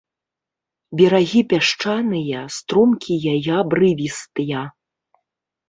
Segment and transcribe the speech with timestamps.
[1.01, 4.67] Берагі пясчаныя, стромкія і абрывістыя.